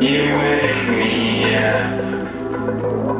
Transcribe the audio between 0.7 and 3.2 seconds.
me up.